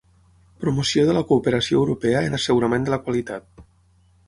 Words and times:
Promoció 0.63 1.03
de 1.09 1.15
la 1.17 1.21
cooperació 1.33 1.83
europea 1.83 2.25
en 2.31 2.39
assegurament 2.41 2.89
de 2.91 2.95
la 2.97 3.01
qualitat 3.07 3.65